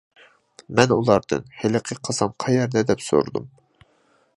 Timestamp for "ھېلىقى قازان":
1.59-2.35